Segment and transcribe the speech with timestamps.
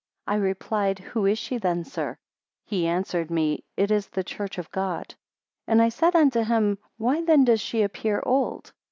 [0.25, 2.17] I replied, Who is she then, sir?
[2.65, 5.09] He answered me, It is the church of God.
[5.67, 8.73] 33 And I said unto him, Why then does she appear old?